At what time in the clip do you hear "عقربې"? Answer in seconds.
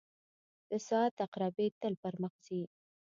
1.25-1.67